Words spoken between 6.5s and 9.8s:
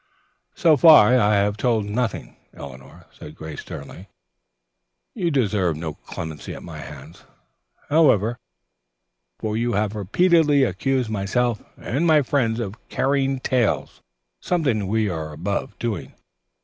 at my hands, however, for you